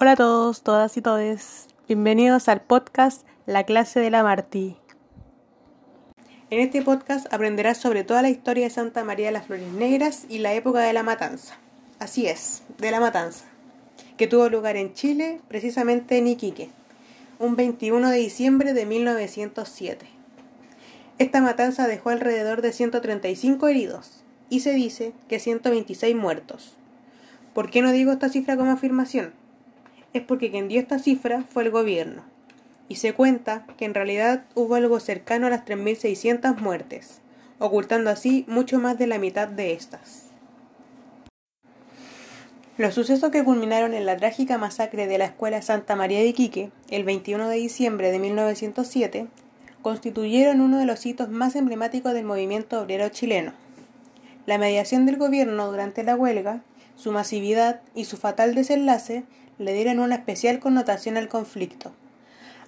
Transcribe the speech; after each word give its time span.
Hola 0.00 0.12
a 0.12 0.16
todos, 0.16 0.62
todas 0.62 0.96
y 0.96 1.02
todes. 1.02 1.66
Bienvenidos 1.88 2.48
al 2.48 2.60
podcast 2.60 3.26
La 3.46 3.64
clase 3.64 3.98
de 3.98 4.10
la 4.10 4.22
Martí. 4.22 4.76
En 6.50 6.60
este 6.60 6.82
podcast 6.82 7.26
aprenderás 7.34 7.78
sobre 7.78 8.04
toda 8.04 8.22
la 8.22 8.28
historia 8.28 8.62
de 8.62 8.70
Santa 8.70 9.02
María 9.02 9.26
de 9.26 9.32
las 9.32 9.46
Flores 9.46 9.72
Negras 9.72 10.24
y 10.28 10.38
la 10.38 10.54
época 10.54 10.82
de 10.82 10.92
la 10.92 11.02
matanza. 11.02 11.58
Así 11.98 12.28
es, 12.28 12.62
de 12.78 12.92
la 12.92 13.00
matanza, 13.00 13.46
que 14.16 14.28
tuvo 14.28 14.48
lugar 14.48 14.76
en 14.76 14.94
Chile, 14.94 15.40
precisamente 15.48 16.16
en 16.16 16.28
Iquique, 16.28 16.70
un 17.40 17.56
21 17.56 18.08
de 18.10 18.18
diciembre 18.18 18.74
de 18.74 18.86
1907. 18.86 20.06
Esta 21.18 21.40
matanza 21.40 21.88
dejó 21.88 22.10
alrededor 22.10 22.62
de 22.62 22.72
135 22.72 23.66
heridos 23.66 24.22
y 24.48 24.60
se 24.60 24.74
dice 24.74 25.12
que 25.26 25.40
126 25.40 26.14
muertos. 26.14 26.76
¿Por 27.52 27.68
qué 27.68 27.82
no 27.82 27.90
digo 27.90 28.12
esta 28.12 28.28
cifra 28.28 28.56
como 28.56 28.70
afirmación? 28.70 29.32
Es 30.12 30.22
porque 30.22 30.50
quien 30.50 30.68
dio 30.68 30.80
esta 30.80 30.98
cifra 30.98 31.44
fue 31.48 31.64
el 31.64 31.70
gobierno, 31.70 32.22
y 32.88 32.96
se 32.96 33.12
cuenta 33.12 33.66
que 33.76 33.84
en 33.84 33.94
realidad 33.94 34.44
hubo 34.54 34.74
algo 34.74 35.00
cercano 35.00 35.46
a 35.46 35.50
las 35.50 35.64
3.600 35.64 36.58
muertes, 36.58 37.20
ocultando 37.58 38.10
así 38.10 38.44
mucho 38.48 38.78
más 38.78 38.98
de 38.98 39.06
la 39.06 39.18
mitad 39.18 39.48
de 39.48 39.72
estas. 39.72 40.28
Los 42.78 42.94
sucesos 42.94 43.30
que 43.30 43.42
culminaron 43.42 43.92
en 43.92 44.06
la 44.06 44.16
trágica 44.16 44.56
masacre 44.56 45.08
de 45.08 45.18
la 45.18 45.24
Escuela 45.24 45.62
Santa 45.62 45.96
María 45.96 46.20
de 46.20 46.26
Iquique, 46.26 46.70
el 46.90 47.02
21 47.02 47.48
de 47.48 47.56
diciembre 47.56 48.12
de 48.12 48.20
1907, 48.20 49.26
constituyeron 49.82 50.60
uno 50.60 50.78
de 50.78 50.86
los 50.86 51.04
hitos 51.04 51.28
más 51.28 51.56
emblemáticos 51.56 52.14
del 52.14 52.24
movimiento 52.24 52.80
obrero 52.80 53.08
chileno. 53.08 53.52
La 54.46 54.58
mediación 54.58 55.06
del 55.06 55.16
gobierno 55.16 55.70
durante 55.70 56.04
la 56.04 56.14
huelga, 56.14 56.62
su 56.94 57.10
masividad 57.10 57.80
y 57.96 58.04
su 58.04 58.16
fatal 58.16 58.54
desenlace 58.54 59.24
le 59.58 59.72
dieron 59.72 59.98
una 59.98 60.16
especial 60.16 60.60
connotación 60.60 61.16
al 61.16 61.28
conflicto, 61.28 61.92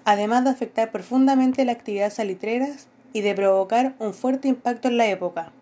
además 0.05 0.45
de 0.45 0.51
afectar 0.51 0.91
profundamente 0.91 1.65
la 1.65 1.73
actividad 1.73 2.13
salitrera 2.13 2.69
y 3.13 3.23
de 3.23 3.35
provocar 3.35 3.95
un 3.99 4.15
fuerte 4.15 4.49
impacto 4.49 4.89
en 4.89 4.97
la 4.97 5.09
época, 5.09 5.53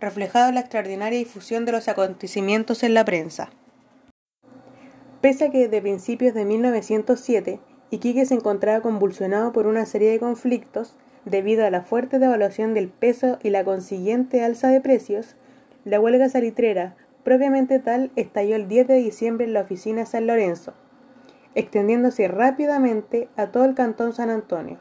reflejado 0.00 0.48
en 0.48 0.54
la 0.54 0.60
extraordinaria 0.60 1.18
difusión 1.18 1.64
de 1.64 1.72
los 1.72 1.88
acontecimientos 1.88 2.82
en 2.82 2.94
la 2.94 3.04
prensa. 3.04 3.50
Pese 5.20 5.46
a 5.46 5.50
que 5.50 5.68
desde 5.68 5.82
principios 5.82 6.34
de 6.34 6.44
1907 6.44 7.60
Iquique 7.90 8.24
se 8.24 8.34
encontraba 8.34 8.80
convulsionado 8.80 9.52
por 9.52 9.66
una 9.66 9.84
serie 9.84 10.10
de 10.12 10.20
conflictos 10.20 10.94
debido 11.24 11.66
a 11.66 11.70
la 11.70 11.82
fuerte 11.82 12.18
devaluación 12.18 12.72
del 12.72 12.88
peso 12.88 13.38
y 13.42 13.50
la 13.50 13.64
consiguiente 13.64 14.42
alza 14.42 14.68
de 14.68 14.80
precios, 14.80 15.34
la 15.84 16.00
huelga 16.00 16.28
salitrera 16.28 16.94
propiamente 17.24 17.78
tal 17.78 18.10
estalló 18.16 18.56
el 18.56 18.68
10 18.68 18.88
de 18.88 18.94
diciembre 18.94 19.46
en 19.46 19.52
la 19.52 19.62
oficina 19.62 20.06
San 20.06 20.26
Lorenzo, 20.26 20.72
extendiéndose 21.54 22.28
rápidamente 22.28 23.28
a 23.36 23.48
todo 23.48 23.64
el 23.64 23.74
cantón 23.74 24.12
San 24.12 24.30
Antonio. 24.30 24.78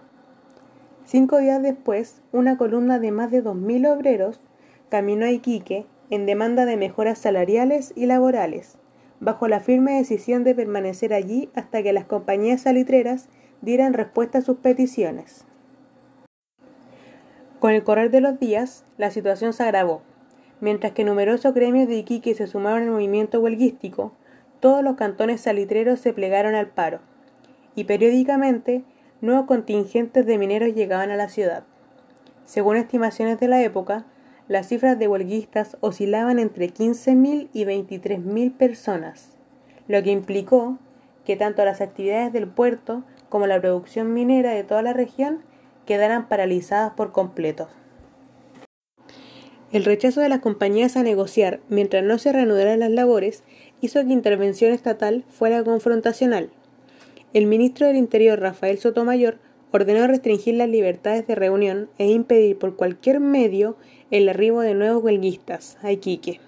Cinco 1.06 1.40
días 1.40 1.62
después, 1.62 2.22
una 2.32 2.58
columna 2.58 3.00
de 3.00 3.12
más 3.12 3.32
de 3.32 3.44
2.000 3.44 3.92
obreros 3.92 4.46
caminó 4.90 5.26
a 5.26 5.32
Iquique 5.32 5.86
en 6.10 6.26
demanda 6.26 6.66
de 6.66 6.78
mejoras 6.78 7.18
salariales 7.18 7.94
y 7.96 8.06
laborales, 8.06 8.78
bajo 9.20 9.48
la 9.48 9.60
firme 9.60 9.98
decisión 9.98 10.44
de 10.44 10.56
permanecer 10.56 11.14
allí 11.14 11.50
hasta 11.56 11.84
que 11.84 11.94
las 11.94 12.06
compañías 12.06 12.62
salitreras 12.62 13.28
dieran 13.62 13.94
respuesta 13.94 14.38
a 14.38 14.42
sus 14.42 14.58
peticiones. 14.58 15.46
Con 17.60 17.72
el 17.72 17.84
correr 17.84 18.10
de 18.10 18.22
los 18.22 18.40
días, 18.40 18.86
la 18.98 19.12
situación 19.12 19.52
se 19.52 19.64
agravó 19.64 20.02
Mientras 20.62 20.94
que 20.94 21.04
numerosos 21.04 21.54
gremios 21.54 21.88
de 21.88 21.96
Iquique 21.96 22.34
se 22.36 22.48
sumaron 22.48 22.84
al 22.84 22.92
movimiento 22.92 23.40
huelguístico, 23.40 24.12
todos 24.60 24.84
los 24.84 24.96
cantones 24.96 25.42
salitreros 25.42 26.00
se 26.00 26.14
plegaron 26.14 26.56
al 26.56 26.68
paro, 26.68 27.00
y 27.76 27.86
periódicamente 27.86 28.84
nuevos 29.22 29.46
contingentes 29.46 30.26
de 30.26 30.38
mineros 30.38 30.74
llegaban 30.74 31.12
a 31.12 31.16
la 31.16 31.30
ciudad. 31.30 31.64
Según 32.46 32.76
estimaciones 32.76 33.40
de 33.40 33.48
la 33.48 33.62
época, 33.62 34.06
las 34.48 34.68
cifras 34.68 34.98
de 34.98 35.08
huelguistas 35.08 35.78
oscilaban 35.80 36.40
entre 36.40 36.74
15.000 36.74 37.50
y 37.54 37.66
23.000 37.66 38.58
personas, 38.58 39.38
lo 39.88 40.02
que 40.04 40.12
implicó 40.12 40.78
que 41.24 41.36
tanto 41.36 41.64
las 41.64 41.80
actividades 41.80 42.34
del 42.34 42.48
puerto 42.48 43.04
como 43.30 43.46
la 43.46 43.62
producción 43.62 44.14
minera 44.14 44.52
de 44.52 44.64
toda 44.64 44.82
la 44.82 44.94
región 44.94 45.44
quedaran 45.86 46.28
paralizadas 46.28 46.94
por 46.94 47.12
completo. 47.12 47.68
El 49.72 49.86
rechazo 49.86 50.22
de 50.22 50.30
las 50.30 50.40
compañías 50.40 50.98
a 50.98 51.04
negociar 51.04 51.60
mientras 51.70 52.04
no 52.04 52.18
se 52.18 52.32
reanudaran 52.32 52.80
las 52.80 52.90
labores 52.90 53.44
hizo 53.82 54.04
que 54.04 54.14
intervención 54.14 54.72
estatal 54.74 55.24
fuera 55.30 55.64
confrontacional. 55.64 56.50
El 57.34 57.46
ministro 57.46 57.86
del 57.86 57.96
Interior, 57.96 58.40
Rafael 58.40 58.80
Sotomayor, 58.80 59.38
ordenó 59.72 60.08
restringir 60.08 60.56
las 60.56 60.70
libertades 60.70 61.28
de 61.28 61.36
reunión 61.36 61.88
e 62.00 62.08
impedir 62.08 62.58
por 62.58 62.76
cualquier 62.76 63.20
medio 63.20 63.78
el 64.10 64.28
arribo 64.28 64.62
de 64.62 64.74
nuevos 64.74 65.04
huelguistas 65.04 65.78
a 65.84 65.92
Iquique. 65.92 66.40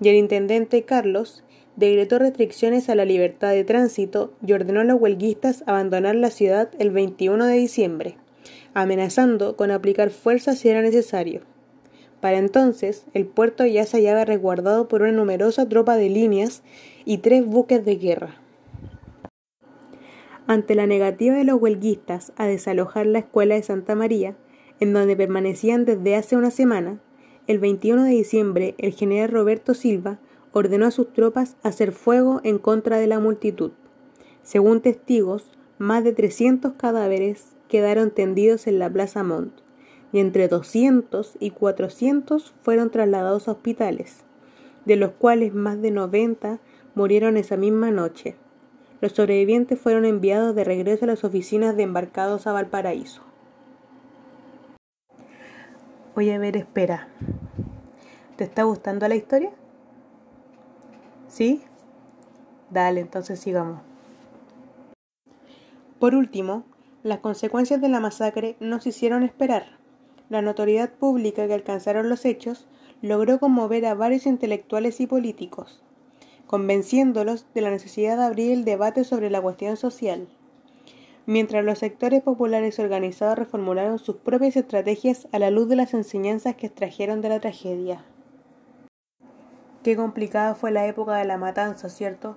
Y 0.00 0.08
el 0.08 0.16
intendente 0.16 0.84
Carlos 0.84 1.44
decretó 1.76 2.18
restricciones 2.18 2.88
a 2.88 2.94
la 2.94 3.04
libertad 3.04 3.50
de 3.50 3.64
tránsito 3.64 4.32
y 4.46 4.54
ordenó 4.54 4.80
a 4.80 4.84
los 4.84 4.98
huelguistas 4.98 5.64
abandonar 5.66 6.14
la 6.14 6.30
ciudad 6.30 6.70
el 6.78 6.90
21 6.90 7.44
de 7.44 7.56
diciembre, 7.56 8.16
amenazando 8.72 9.54
con 9.56 9.70
aplicar 9.70 10.08
fuerza 10.08 10.54
si 10.54 10.70
era 10.70 10.80
necesario. 10.80 11.42
Para 12.24 12.38
entonces, 12.38 13.04
el 13.12 13.26
puerto 13.26 13.66
ya 13.66 13.84
se 13.84 13.98
hallaba 13.98 14.24
resguardado 14.24 14.88
por 14.88 15.02
una 15.02 15.12
numerosa 15.12 15.68
tropa 15.68 15.98
de 15.98 16.08
líneas 16.08 16.62
y 17.04 17.18
tres 17.18 17.44
buques 17.44 17.84
de 17.84 17.96
guerra. 17.96 18.36
Ante 20.46 20.74
la 20.74 20.86
negativa 20.86 21.34
de 21.34 21.44
los 21.44 21.60
huelguistas 21.60 22.32
a 22.36 22.46
desalojar 22.46 23.04
la 23.04 23.18
escuela 23.18 23.56
de 23.56 23.62
Santa 23.62 23.94
María, 23.94 24.38
en 24.80 24.94
donde 24.94 25.16
permanecían 25.16 25.84
desde 25.84 26.16
hace 26.16 26.34
una 26.34 26.50
semana, 26.50 26.98
el 27.46 27.58
21 27.58 28.04
de 28.04 28.12
diciembre 28.12 28.74
el 28.78 28.94
general 28.94 29.28
Roberto 29.28 29.74
Silva 29.74 30.18
ordenó 30.52 30.86
a 30.86 30.92
sus 30.92 31.12
tropas 31.12 31.58
hacer 31.62 31.92
fuego 31.92 32.40
en 32.42 32.56
contra 32.56 32.96
de 32.96 33.06
la 33.06 33.20
multitud. 33.20 33.72
Según 34.42 34.80
testigos, 34.80 35.50
más 35.76 36.04
de 36.04 36.14
300 36.14 36.72
cadáveres 36.72 37.48
quedaron 37.68 38.10
tendidos 38.10 38.66
en 38.66 38.78
la 38.78 38.88
Plaza 38.88 39.22
Montt 39.24 39.63
y 40.14 40.20
entre 40.20 40.46
200 40.46 41.36
y 41.40 41.50
400 41.50 42.54
fueron 42.62 42.90
trasladados 42.90 43.48
a 43.48 43.50
hospitales, 43.50 44.18
de 44.84 44.94
los 44.94 45.10
cuales 45.10 45.52
más 45.54 45.82
de 45.82 45.90
90 45.90 46.60
murieron 46.94 47.36
esa 47.36 47.56
misma 47.56 47.90
noche. 47.90 48.36
Los 49.00 49.10
sobrevivientes 49.10 49.80
fueron 49.80 50.04
enviados 50.04 50.54
de 50.54 50.62
regreso 50.62 51.04
a 51.04 51.08
las 51.08 51.24
oficinas 51.24 51.76
de 51.76 51.82
embarcados 51.82 52.46
a 52.46 52.52
Valparaíso. 52.52 53.22
Oye, 56.14 56.32
a 56.32 56.38
ver, 56.38 56.58
espera. 56.58 57.08
¿Te 58.36 58.44
está 58.44 58.62
gustando 58.62 59.08
la 59.08 59.16
historia? 59.16 59.50
¿Sí? 61.26 61.60
Dale, 62.70 63.00
entonces 63.00 63.40
sigamos. 63.40 63.80
Por 65.98 66.14
último, 66.14 66.62
las 67.02 67.18
consecuencias 67.18 67.80
de 67.80 67.88
la 67.88 67.98
masacre 67.98 68.56
no 68.60 68.80
se 68.80 68.90
hicieron 68.90 69.24
esperar. 69.24 69.82
La 70.30 70.42
notoriedad 70.42 70.90
pública 70.90 71.46
que 71.46 71.54
alcanzaron 71.54 72.08
los 72.08 72.24
hechos 72.24 72.66
logró 73.02 73.38
conmover 73.38 73.84
a 73.84 73.94
varios 73.94 74.24
intelectuales 74.24 75.00
y 75.00 75.06
políticos, 75.06 75.82
convenciéndolos 76.46 77.46
de 77.54 77.60
la 77.60 77.70
necesidad 77.70 78.16
de 78.16 78.24
abrir 78.24 78.52
el 78.52 78.64
debate 78.64 79.04
sobre 79.04 79.28
la 79.28 79.42
cuestión 79.42 79.76
social. 79.76 80.26
Mientras 81.26 81.64
los 81.64 81.78
sectores 81.78 82.22
populares 82.22 82.78
organizados 82.78 83.38
reformularon 83.38 83.98
sus 83.98 84.16
propias 84.16 84.56
estrategias 84.56 85.28
a 85.32 85.38
la 85.38 85.50
luz 85.50 85.68
de 85.68 85.76
las 85.76 85.92
enseñanzas 85.92 86.56
que 86.56 86.66
extrajeron 86.66 87.20
de 87.20 87.28
la 87.28 87.40
tragedia. 87.40 88.04
Qué 89.82 89.96
complicada 89.96 90.54
fue 90.54 90.70
la 90.70 90.86
época 90.86 91.16
de 91.16 91.26
la 91.26 91.36
matanza, 91.36 91.90
¿cierto? 91.90 92.36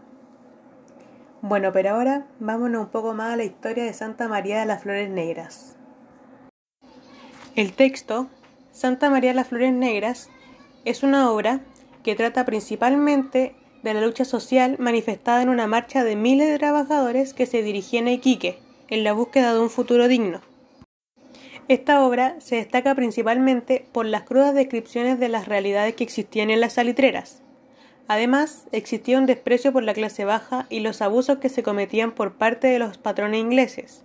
Bueno, 1.41 1.71
pero 1.71 1.91
ahora 1.91 2.27
vámonos 2.39 2.85
un 2.85 2.89
poco 2.89 3.13
más 3.13 3.33
a 3.33 3.37
la 3.37 3.45
historia 3.45 3.85
de 3.85 3.93
Santa 3.93 4.27
María 4.27 4.59
de 4.59 4.65
las 4.65 4.83
Flores 4.83 5.09
Negras. 5.09 5.76
El 7.57 7.73
texto, 7.73 8.27
Santa 8.71 9.09
María 9.09 9.33
las 9.33 9.47
Flores 9.47 9.73
Negras, 9.73 10.29
es 10.85 11.01
una 11.01 11.31
obra 11.31 11.61
que 12.03 12.13
trata 12.13 12.45
principalmente 12.45 13.55
de 13.81 13.95
la 13.95 14.01
lucha 14.01 14.25
social 14.25 14.75
manifestada 14.77 15.41
en 15.41 15.49
una 15.49 15.65
marcha 15.65 16.03
de 16.03 16.15
miles 16.15 16.49
de 16.49 16.59
trabajadores 16.59 17.33
que 17.33 17.47
se 17.47 17.63
dirigían 17.63 18.05
a 18.05 18.11
Iquique 18.11 18.59
en 18.89 19.03
la 19.03 19.13
búsqueda 19.13 19.55
de 19.55 19.59
un 19.59 19.71
futuro 19.71 20.07
digno. 20.07 20.41
Esta 21.67 22.05
obra 22.05 22.35
se 22.41 22.57
destaca 22.57 22.93
principalmente 22.93 23.87
por 23.91 24.05
las 24.05 24.21
crudas 24.21 24.53
descripciones 24.53 25.19
de 25.19 25.29
las 25.29 25.47
realidades 25.47 25.95
que 25.95 26.03
existían 26.03 26.51
en 26.51 26.61
las 26.61 26.73
salitreras. 26.73 27.41
Además, 28.07 28.67
existía 28.71 29.17
un 29.17 29.25
desprecio 29.25 29.73
por 29.73 29.81
la 29.81 29.95
clase 29.95 30.25
baja 30.25 30.67
y 30.69 30.81
los 30.81 31.01
abusos 31.01 31.39
que 31.39 31.49
se 31.49 31.63
cometían 31.63 32.11
por 32.11 32.35
parte 32.35 32.67
de 32.67 32.77
los 32.77 32.99
patrones 32.99 33.41
ingleses. 33.41 34.03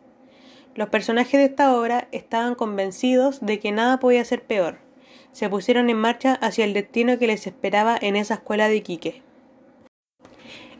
Los 0.74 0.88
personajes 0.88 1.32
de 1.32 1.44
esta 1.44 1.76
obra 1.76 2.08
estaban 2.12 2.54
convencidos 2.54 3.40
de 3.40 3.58
que 3.58 3.72
nada 3.72 3.98
podía 4.00 4.24
ser 4.24 4.42
peor. 4.42 4.78
Se 5.32 5.48
pusieron 5.50 5.90
en 5.90 5.98
marcha 5.98 6.34
hacia 6.34 6.64
el 6.64 6.72
destino 6.72 7.18
que 7.18 7.26
les 7.26 7.46
esperaba 7.46 7.96
en 8.00 8.16
esa 8.16 8.34
escuela 8.34 8.68
de 8.68 8.76
Iquique. 8.76 9.22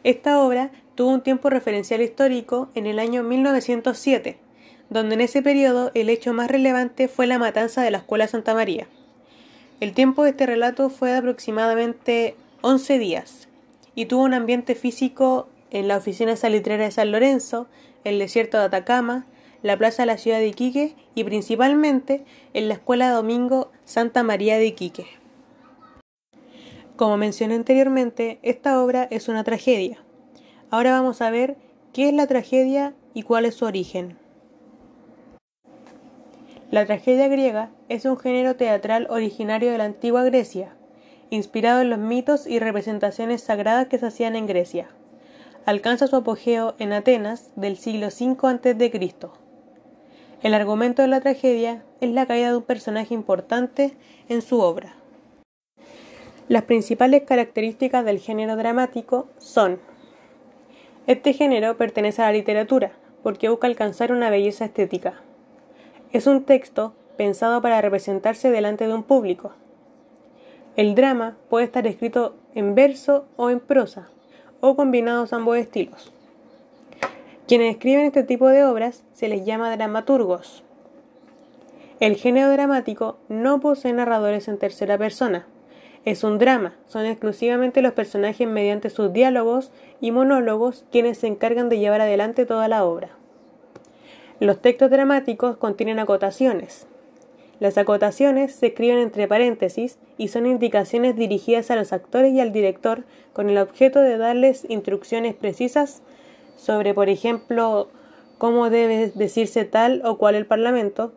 Esta 0.05 0.43
obra 0.43 0.71
tuvo 0.95 1.11
un 1.11 1.21
tiempo 1.21 1.51
referencial 1.51 2.01
histórico 2.01 2.69
en 2.75 2.87
el 2.87 2.99
año 2.99 3.23
1907, 3.23 4.39
donde 4.89 5.15
en 5.15 5.21
ese 5.21 5.43
periodo 5.43 5.91
el 5.95 6.09
hecho 6.09 6.33
más 6.33 6.51
relevante 6.51 7.09
fue 7.09 7.27
la 7.27 7.39
matanza 7.39 7.83
de 7.83 7.91
la 7.91 7.99
Escuela 7.99 8.29
Santa 8.29 8.55
María. 8.55 8.89
El 9.81 9.93
tiempo 9.93 10.25
de 10.25 10.31
este 10.31 10.47
relato 10.47 10.91
fue 10.91 11.11
de 11.11 11.19
aproximadamente 11.19 12.35
11 12.63 12.99
días 12.99 13.49
y 13.95 14.07
tuvo 14.07 14.23
un 14.23 14.35
ambiente 14.35 14.75
físico 14.75 15.49
en 15.71 15.89
la 15.89 15.97
oficina 15.97 16.37
salitrera 16.37 16.85
de 16.85 16.91
San 16.91 17.13
Lorenzo, 17.13 17.69
el 18.05 18.19
desierto 18.19 18.59
de 18.59 18.65
Atacama, 18.65 19.27
la 19.63 19.77
plaza 19.77 20.03
de 20.03 20.07
la 20.07 20.19
ciudad 20.19 20.39
de 20.39 20.49
Iquique 20.49 20.97
y 21.15 21.25
principalmente 21.25 22.25
en 22.53 22.69
la 22.69 22.75
escuela 22.75 23.11
Domingo 23.11 23.71
Santa 23.85 24.23
María 24.23 24.59
de 24.59 24.67
Iquique. 24.67 25.07
Como 26.97 27.17
mencioné 27.17 27.55
anteriormente, 27.55 28.39
esta 28.43 28.83
obra 28.83 29.09
es 29.11 29.29
una 29.29 29.45
tragedia. 29.45 30.05
Ahora 30.71 30.93
vamos 30.93 31.23
a 31.23 31.31
ver 31.31 31.57
qué 31.93 32.09
es 32.09 32.15
la 32.15 32.27
tragedia 32.27 32.95
y 33.15 33.23
cuál 33.23 33.45
es 33.45 33.55
su 33.55 33.65
origen. 33.65 34.19
La 36.71 36.87
tragedia 36.87 37.29
griega 37.29 37.71
es 37.89 38.07
un 38.07 38.17
género 38.17 38.57
teatral 38.57 39.07
originario 39.11 39.71
de 39.71 39.79
la 39.79 39.85
antigua 39.85 40.25
Grecia, 40.25 40.75
inspirado 41.29 41.83
en 41.83 41.91
los 41.91 41.99
mitos 41.99 42.47
y 42.47 42.59
representaciones 42.59 43.43
sagradas 43.43 43.89
que 43.89 43.99
se 43.99 44.07
hacían 44.07 44.37
en 44.37 44.47
Grecia. 44.47 44.89
Alcanza 45.67 46.07
su 46.07 46.17
apogeo 46.17 46.75
en 46.79 46.93
Atenas 46.93 47.51
del 47.57 47.77
siglo 47.77 48.09
V 48.09 48.37
a.C. 48.43 49.42
El 50.43 50.55
argumento 50.55 51.03
de 51.03 51.09
la 51.09 51.21
tragedia 51.21 51.85
es 52.01 52.11
la 52.11 52.27
caída 52.27 52.51
de 52.51 52.57
un 52.57 52.65
personaje 52.65 53.15
importante 53.15 53.97
en 54.29 54.43
su 54.43 54.59
obra. 54.59 54.97
Las 56.49 56.65
principales 56.65 57.23
características 57.23 58.05
del 58.05 58.19
género 58.19 58.57
dramático 58.57 59.29
son 59.39 59.79
Este 61.07 61.33
género 61.33 61.77
pertenece 61.77 62.23
a 62.23 62.27
la 62.27 62.33
literatura 62.33 62.91
porque 63.23 63.51
busca 63.51 63.69
alcanzar 63.69 64.11
una 64.11 64.31
belleza 64.31 64.65
estética. 64.65 65.15
Es 66.11 66.27
un 66.27 66.43
texto 66.43 66.93
pensado 67.17 67.63
para 67.63 67.81
representarse 67.81 68.51
delante 68.51 68.89
de 68.89 68.95
un 68.95 69.05
público. 69.05 69.53
El 70.75 70.97
drama 70.97 71.37
puede 71.51 71.67
estar 71.67 71.87
escrito 71.87 72.35
en 72.57 72.75
verso 72.75 73.27
o 73.37 73.49
en 73.51 73.61
prosa, 73.61 74.09
o 74.61 74.75
combinados 74.75 75.33
ambos 75.33 75.57
estilos. 75.57 76.13
Quienes 77.47 77.75
escriben 77.75 78.07
este 78.07 78.23
tipo 78.23 78.49
de 78.49 78.65
obras 78.65 79.03
se 79.13 79.29
les 79.29 79.45
llama 79.45 79.75
dramaturgos. 79.75 80.63
El 81.99 82.17
género 82.17 82.51
dramático 82.51 83.19
no 83.29 83.61
posee 83.61 83.93
narradores 83.93 84.47
en 84.47 84.59
tercera 84.59 84.97
persona. 84.97 85.47
Es 86.05 86.25
un 86.25 86.39
drama, 86.39 86.75
son 86.87 87.05
exclusivamente 87.05 87.83
los 87.83 87.93
personajes 87.93 88.49
mediante 88.49 88.91
sus 88.91 89.13
diálogos 89.13 89.73
y 90.01 90.13
monólogos 90.13 90.85
quienes 90.91 91.19
se 91.19 91.27
encargan 91.27 91.69
de 91.69 91.79
llevar 91.79 92.01
adelante 92.01 92.47
toda 92.47 92.69
la 92.69 92.85
obra. 92.85 93.11
Los 94.41 94.61
textos 94.61 94.91
dramáticos 94.91 95.57
contienen 95.57 95.99
acotaciones. 95.99 96.87
Las 97.61 97.79
acotaciones 97.79 98.55
se 98.55 98.69
escriben 98.69 98.99
entre 98.99 99.29
paréntesis 99.29 99.99
y 100.19 100.29
son 100.29 100.47
indicaciones 100.47 101.15
dirigidas 101.15 101.71
a 101.71 101.77
los 101.77 101.93
actores 101.93 102.33
y 102.33 102.41
al 102.41 102.53
director 102.53 103.05
con 103.33 103.51
el 103.51 103.59
objeto 103.59 104.01
de 104.01 104.17
darles 104.17 104.67
instrucciones 104.69 105.35
precisas 105.35 106.03
sobre, 106.57 106.95
por 106.95 107.09
ejemplo, 107.09 107.89
cómo 108.39 108.71
debe 108.71 109.13
decirse 109.15 109.65
tal 109.65 110.03
o 110.05 110.19
cual 110.19 110.35
el 110.35 110.47
Parlamento, 110.47 111.13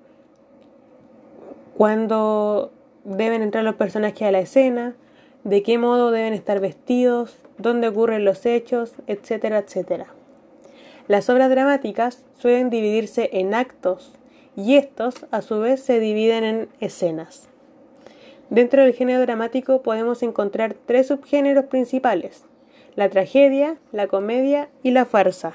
cuándo 1.77 2.71
deben 3.03 3.41
entrar 3.41 3.63
los 3.63 3.75
personajes 3.75 4.27
a 4.27 4.31
la 4.31 4.39
escena, 4.39 4.95
de 5.43 5.61
qué 5.63 5.77
modo 5.77 6.11
deben 6.11 6.33
estar 6.33 6.59
vestidos, 6.59 7.37
dónde 7.57 7.87
ocurren 7.87 8.25
los 8.25 8.45
hechos, 8.45 8.93
etcétera, 9.07 9.59
etcétera. 9.59 10.07
Las 11.07 11.29
obras 11.29 11.49
dramáticas 11.51 12.23
suelen 12.38 12.69
dividirse 12.69 13.29
en 13.33 13.53
actos 13.53 14.11
y 14.55 14.75
estos 14.75 15.25
a 15.31 15.41
su 15.41 15.59
vez 15.59 15.81
se 15.81 15.99
dividen 15.99 16.43
en 16.43 16.69
escenas. 16.79 17.47
Dentro 18.49 18.83
del 18.83 18.93
género 18.93 19.21
dramático 19.21 19.81
podemos 19.81 20.23
encontrar 20.23 20.75
tres 20.85 21.07
subgéneros 21.07 21.65
principales, 21.65 22.43
la 22.95 23.09
tragedia, 23.09 23.77
la 23.92 24.07
comedia 24.07 24.69
y 24.83 24.92
la 24.92 25.06
farsa. 25.06 25.53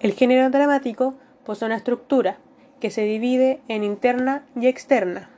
El 0.00 0.12
género 0.12 0.50
dramático 0.50 1.14
posee 1.44 1.66
una 1.66 1.76
estructura 1.76 2.38
que 2.80 2.90
se 2.90 3.02
divide 3.02 3.60
en 3.68 3.84
interna 3.84 4.46
y 4.54 4.66
externa. 4.66 5.30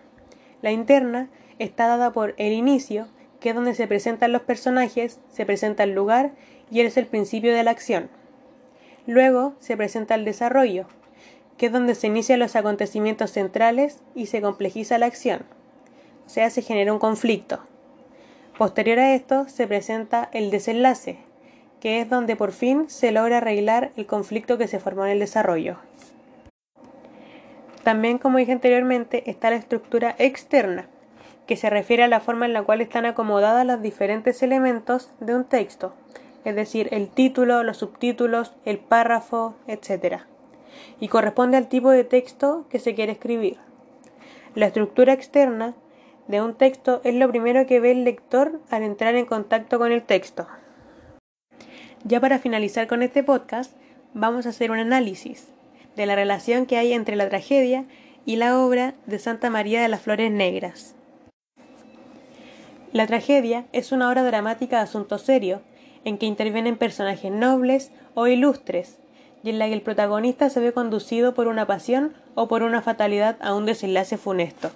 La 0.63 0.73
interna 0.73 1.31
está 1.59 1.87
dada 1.87 2.13
por 2.13 2.35
el 2.37 2.53
inicio, 2.53 3.09
que 3.41 3.51
es 3.51 3.55
donde 3.55 3.75
se 3.75 3.87
presentan 3.87 4.33
los 4.33 4.43
personajes, 4.43 5.21
se 5.29 5.47
presenta 5.47 5.85
el 5.85 5.95
lugar 5.95 6.33
y 6.71 6.81
es 6.81 6.97
el 6.97 7.07
principio 7.07 7.55
de 7.55 7.63
la 7.63 7.71
acción. 7.71 8.11
Luego 9.07 9.55
se 9.61 9.77
presenta 9.77 10.15
el 10.15 10.25
desarrollo, 10.25 10.87
que 11.57 11.67
es 11.67 11.73
donde 11.73 11.95
se 11.95 12.09
inician 12.09 12.41
los 12.41 12.57
acontecimientos 12.57 13.31
centrales 13.31 14.03
y 14.15 14.27
se 14.27 14.43
complejiza 14.43 14.99
la 14.99 15.07
acción 15.07 15.45
o 16.29 16.31
sea, 16.31 16.51
se 16.51 16.61
genera 16.61 16.93
un 16.93 16.99
conflicto. 16.99 17.61
Posterior 18.59 18.99
a 18.99 19.15
esto 19.15 19.49
se 19.49 19.69
presenta 19.69 20.29
el 20.33 20.51
desenlace, 20.51 21.17
que 21.79 22.01
es 22.01 22.11
donde 22.11 22.35
por 22.35 22.51
fin 22.51 22.91
se 22.91 23.13
logra 23.13 23.37
arreglar 23.37 23.93
el 23.97 24.07
conflicto 24.07 24.59
que 24.59 24.67
se 24.67 24.81
formó 24.81 25.07
en 25.07 25.13
el 25.13 25.21
desarrollo. 25.21 25.77
También, 27.85 28.19
como 28.19 28.39
dije 28.39 28.51
anteriormente, 28.51 29.31
está 29.31 29.51
la 29.51 29.57
estructura 29.57 30.17
externa, 30.19 30.89
que 31.47 31.55
se 31.55 31.71
refiere 31.71 32.03
a 32.03 32.09
la 32.09 32.19
forma 32.19 32.47
en 32.47 32.53
la 32.53 32.65
cual 32.65 32.81
están 32.81 33.07
acomodadas 33.07 33.65
los 33.65 33.81
diferentes 33.81 34.43
elementos 34.43 35.13
de 35.21 35.37
un 35.37 35.45
texto, 35.45 35.95
es 36.45 36.57
decir, 36.57 36.89
el 36.91 37.11
título, 37.11 37.63
los 37.63 37.77
subtítulos, 37.77 38.57
el 38.65 38.79
párrafo, 38.79 39.55
etc. 39.69 40.23
Y 40.99 41.07
corresponde 41.07 41.59
al 41.59 41.69
tipo 41.69 41.91
de 41.91 42.03
texto 42.03 42.67
que 42.71 42.81
se 42.81 42.97
quiere 42.97 43.13
escribir. 43.13 43.59
La 44.57 44.67
estructura 44.67 45.13
externa 45.13 45.77
de 46.29 46.43
un 46.43 46.55
texto 46.55 47.01
es 47.05 47.15
lo 47.15 47.29
primero 47.29 47.67
que 47.67 47.81
ve 47.81 47.91
el 47.91 48.05
lector 48.05 48.61
al 48.71 48.83
entrar 48.83 49.17
en 49.17 49.27
contacto 49.27 49.79
con 49.79 49.91
el 49.91 50.03
texto. 50.03 50.47
Ya 52.05 52.21
para 52.21 52.39
finalizar 52.39 52.87
con 52.87 53.03
este 53.03 53.25
podcast, 53.25 53.73
vamos 54.15 54.47
a 54.47 54.51
hacer 54.51 54.71
un 54.71 54.79
análisis 54.79 55.49
de 55.97 56.07
la 56.07 56.15
relación 56.15 56.67
que 56.67 56.77
hay 56.77 56.93
entre 56.93 57.17
la 57.17 57.29
tragedia 57.29 57.87
y 58.25 58.37
la 58.37 58.61
obra 58.61 58.95
de 59.07 59.19
Santa 59.19 59.51
María 59.51 59.83
de 59.83 59.89
las 59.89 60.03
Flores 60.03 60.31
Negras. 60.31 60.95
La 62.93 63.07
tragedia 63.07 63.67
es 63.73 63.91
una 63.91 64.09
obra 64.09 64.23
dramática 64.23 64.77
de 64.77 64.83
asunto 64.83 65.19
serio, 65.19 65.63
en 66.05 66.17
que 66.17 66.27
intervienen 66.27 66.77
personajes 66.77 67.33
nobles 67.33 67.91
o 68.15 68.29
ilustres, 68.29 68.99
y 69.43 69.51
en 69.51 69.59
la 69.59 69.67
que 69.67 69.75
el 69.75 69.83
protagonista 69.83 70.51
se 70.51 70.61
ve 70.61 70.73
conducido 70.73 71.35
por 71.35 71.49
una 71.49 71.67
pasión 71.67 72.15
o 72.35 72.49
por 72.49 72.63
una 72.63 72.81
fatalidad 72.81 73.37
a 73.41 73.55
un 73.55 73.67
desenlace 73.67 74.17
funesto. 74.17 74.71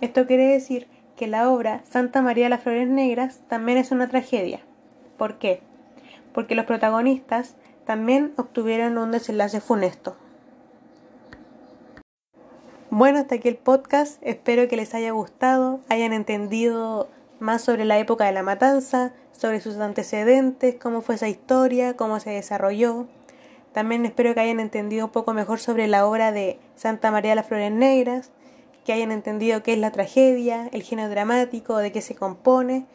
Esto 0.00 0.26
quiere 0.26 0.46
decir 0.46 0.88
que 1.16 1.26
la 1.26 1.50
obra 1.50 1.82
Santa 1.88 2.20
María 2.20 2.44
de 2.44 2.50
las 2.50 2.62
Flores 2.62 2.88
Negras 2.88 3.40
también 3.48 3.78
es 3.78 3.90
una 3.90 4.08
tragedia. 4.08 4.60
¿Por 5.16 5.38
qué? 5.38 5.62
Porque 6.34 6.54
los 6.54 6.66
protagonistas 6.66 7.56
también 7.86 8.34
obtuvieron 8.36 8.98
un 8.98 9.10
desenlace 9.10 9.60
funesto. 9.60 10.16
Bueno, 12.90 13.18
hasta 13.18 13.36
aquí 13.36 13.48
el 13.48 13.56
podcast. 13.56 14.18
Espero 14.22 14.68
que 14.68 14.76
les 14.76 14.94
haya 14.94 15.12
gustado, 15.12 15.80
hayan 15.88 16.12
entendido 16.12 17.08
más 17.40 17.62
sobre 17.62 17.86
la 17.86 17.98
época 17.98 18.26
de 18.26 18.32
la 18.32 18.42
matanza, 18.42 19.12
sobre 19.32 19.60
sus 19.60 19.76
antecedentes, 19.78 20.76
cómo 20.76 21.00
fue 21.00 21.14
esa 21.14 21.28
historia, 21.28 21.96
cómo 21.96 22.20
se 22.20 22.30
desarrolló. 22.30 23.06
También 23.72 24.04
espero 24.04 24.34
que 24.34 24.40
hayan 24.40 24.60
entendido 24.60 25.06
un 25.06 25.12
poco 25.12 25.32
mejor 25.32 25.58
sobre 25.58 25.86
la 25.86 26.06
obra 26.06 26.32
de 26.32 26.58
Santa 26.74 27.10
María 27.10 27.32
de 27.32 27.36
las 27.36 27.46
Flores 27.46 27.72
Negras 27.72 28.30
que 28.86 28.92
hayan 28.92 29.10
entendido 29.10 29.64
qué 29.64 29.72
es 29.72 29.78
la 29.80 29.90
tragedia, 29.90 30.70
el 30.72 30.84
género 30.84 31.10
dramático, 31.10 31.76
de 31.76 31.90
qué 31.90 32.00
se 32.00 32.14
compone 32.14 32.86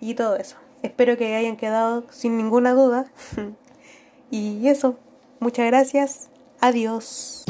y 0.00 0.14
todo 0.14 0.36
eso. 0.36 0.56
Espero 0.82 1.18
que 1.18 1.34
hayan 1.34 1.56
quedado 1.56 2.04
sin 2.10 2.36
ninguna 2.36 2.72
duda. 2.72 3.06
y 4.30 4.68
eso, 4.68 4.96
muchas 5.40 5.66
gracias. 5.66 6.30
Adiós. 6.60 7.44